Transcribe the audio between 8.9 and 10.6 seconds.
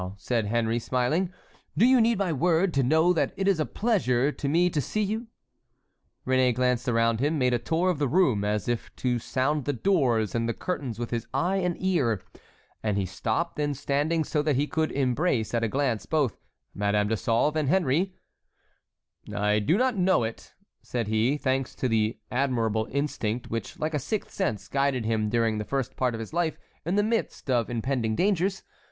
to sound the doors and the